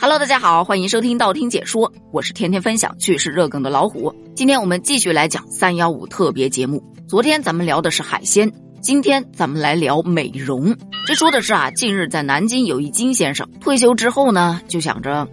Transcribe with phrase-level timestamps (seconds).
[0.00, 4.14] Hello，大家好，欢迎收听道听解说，我是天天分享趣事热梗的老虎。
[4.36, 6.80] 今天我们继续来讲三幺五特别节目。
[7.08, 8.48] 昨天咱们聊的是海鲜，
[8.80, 10.72] 今天咱们来聊美容。
[11.04, 15.26] 这说的是啊，近日在南京有一金先生退休之后呢，就想着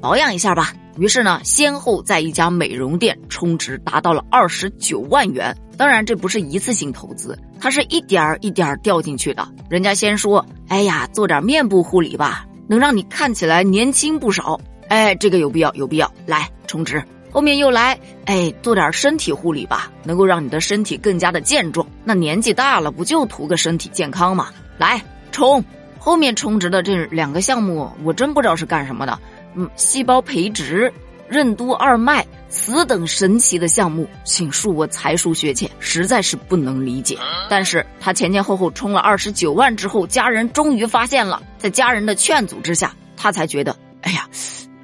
[0.00, 5.52] 保养一下吧，于是呢，先后在一家美容店充值达到了二十九万元。
[5.76, 9.48] 当然，这不是一次性投资，它是一点儿一点儿掉进去的。
[9.68, 12.46] 人家先说，哎呀，做点面部护理吧。
[12.66, 17.02] 能让你看起来年轻不少，哎，这个有必要，有必要，来充值。
[17.30, 21.86] 后面又来，哎，做点身体护理吧，能够让你的身体更加的健壮。
[22.04, 24.50] 那年纪大了，不就图个身体健康吗？
[24.78, 25.64] 来充。
[25.98, 29.18] 后面充值的这两个项目，我真不知道是干什么的。
[29.54, 30.92] 嗯，细胞培植。
[31.32, 37.16] 任督二脉，此等神奇的项目，请恕我才疏学浅，实在是不能理解。
[37.48, 44.28] 但是他前前后后充了二十九万之后，家人终于发现了，在家人的劝阻之下，他才觉得，哎呀，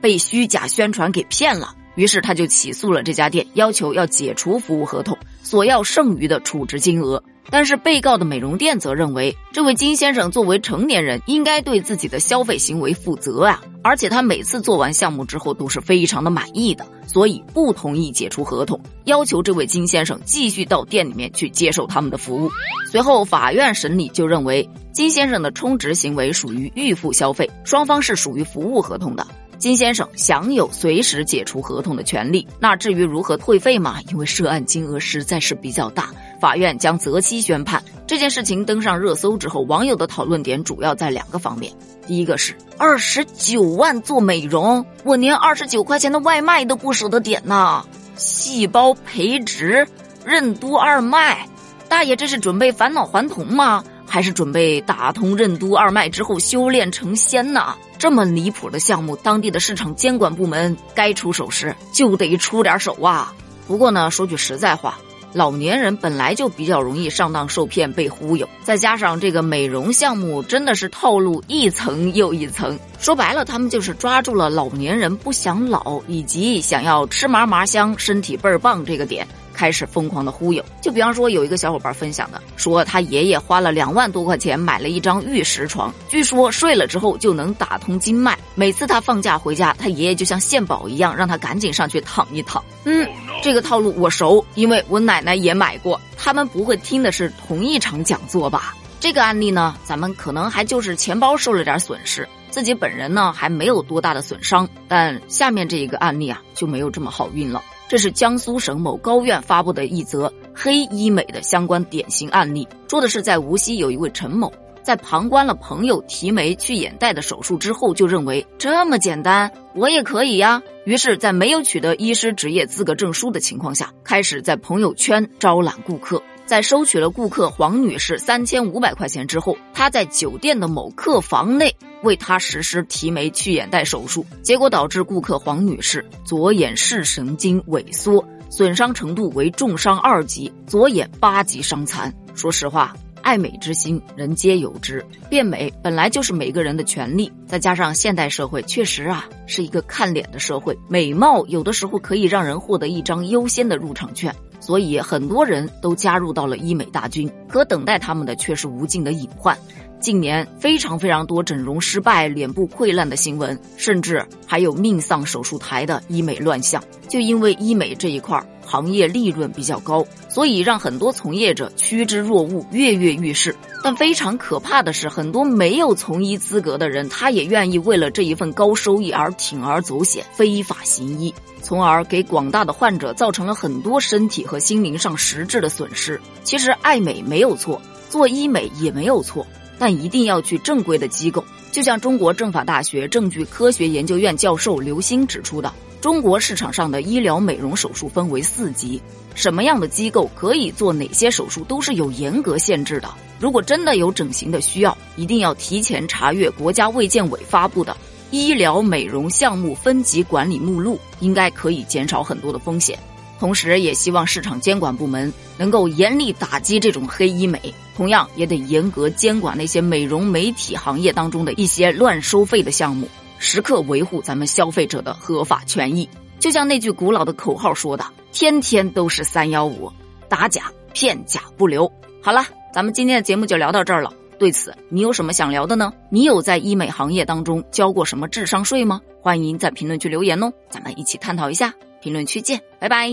[0.01, 1.75] 被虚假宣传给骗了。
[1.97, 7.23] 于是他就起诉了这家店，要求要解除服务合同，索要剩余的处置金额。
[7.51, 13.63] 但是被告的美容店则认为，这位金先生作为成年人，应该对自己的消费行为负责啊！
[13.83, 22.51] 而且他每次做完项目之后都是非常的满意的，所以不同意解除合同，要求这位金先生继续到店里面去接受他们的服务。
[22.91, 29.27] 随后法院审理就认为，金先生的充值行为属于预付消费，双方是属于服务合同的。
[29.59, 32.47] 金先生享有随时解除合同的权利。
[32.61, 34.01] 那至于如何退费嘛？
[34.09, 37.83] 因为涉案金额实在是比较大，法院将择期宣判。
[38.07, 41.73] 这件事情登上热搜之后，网友的讨论点主要在两个方面：
[42.07, 47.85] 第一个是二十九万做美容，我连二十九块钱的外卖都不舍得点呐。
[48.15, 49.87] 细胞培植、
[50.25, 51.47] 任督二脉，
[51.89, 53.85] 大爷这是准备返老还童吗？
[54.09, 57.75] 还是准备打通任督二脉之后修炼成仙呢？
[57.99, 63.35] 这么离谱的项目，当地的市场监管部门该出手时就得出点手啊。
[63.67, 64.99] 不过呢，说句实在话，
[65.33, 72.79] 老年人本来就比较容易上当受骗、被忽悠，再加上这个美容项目真的是套路一层又一层。
[72.99, 79.27] 说白了，他们就是抓住了老年人不想老以及想要吃嘛嘛香、身体倍儿棒这个点。
[79.59, 88.39] 开始疯狂的忽悠，就比方说有一个小伙伴分享的，说他爷爷花了两万多块钱买了一张玉石床，据说睡了之后就能打通经脉。
[88.55, 92.63] 每次他放假回家，他爷爷就像献宝一样，让他赶紧上去躺一躺。
[92.85, 93.05] 嗯，
[93.43, 96.01] 这个套路我熟，因为我奶奶也买过。
[96.17, 98.77] 他们不会听的是同一场讲座吧？
[99.01, 104.69] 这个案例呢，咱们可能还就是钱包受了点损失，自己本人呢还没有多大的损伤。
[104.87, 107.61] 但下面这一个案例啊，就没有这么好运了。
[107.89, 120.63] 这是江苏省某高院发布的一则黑医美的相关典型案例，说的是在无锡有一位陈某，在旁观了朋友提眉去眼袋的手术之后，就认为这么简单，我也可以呀。
[120.85, 126.18] 于是，在没有取得医师执业资格证书的情况下，开始在朋友圈招揽顾客。
[126.49, 142.11] 在收取了顾客黄女士三千五百块钱之后，他在酒店的某客房内为她实施提眉去眼袋手术，结果导致顾客黄女士左眼视神经萎缩，损伤程度为重伤二级，左眼八级伤残。
[142.35, 154.35] 说实话，爱美之心人皆有之，变美本来就是每个人的权利，再加上现代社会确实啊是一个看脸的社会，美貌有的时候可以让人获得一张优先的入场券。
[154.69, 159.57] 所以很多人都加入到了医美大军，可等待他们的却是无尽的隐患。
[159.99, 166.85] 近年非常非常多整容失败、脸部溃烂的新闻，甚至还有命丧手术台的医美乱象。
[167.09, 173.57] 就因为医美这一块行业利润比较高，所以让很多从业者趋之若鹜、跃跃欲试。
[173.83, 186.21] 但非常可怕的是，很多没有从医资格的人，他也愿意为了这一份高收益而铤而走险、非法行医，从而给广大的患者造成了很多身体和心灵上实质的损失。
[186.45, 189.47] 其实爱美没有错，做医美也没有错。
[189.79, 199.01] 但一定要去正规的机构，就像中国政法大学证据科学研究院教授刘星指出的，中国市场上的医疗美容手术分为四级，
[199.37, 203.09] 什么样的机构可以做哪些手术都是有严格限制的。
[203.39, 207.97] 如果真的有整形的需要，一定要提前查阅国家卫健委发布的
[208.33, 212.99] 医疗美容项目分级管理目录，应该可以减少很多的风险。
[213.39, 217.61] 同时，也希望市场监管部门能够严厉打击这种黑医美，
[217.97, 223.09] 同样也得严格监管那些美容美体行业当中的一些乱收费的项目，
[223.39, 226.09] 时刻维护咱们消费者的合法权益。
[226.41, 229.91] 就像那句古老的口号说的：“天天都是三幺五，
[230.29, 234.13] 打假骗假不留。”好了，咱们今天的节目就聊到这儿了。
[234.39, 235.93] 对此，你有什么想聊的呢？
[236.11, 239.01] 你有在医美行业当中交过什么智商税吗？
[239.21, 241.75] 欢迎在评论区留言哦，咱们一起探讨一下。
[242.01, 243.09] 评论区见拜拜。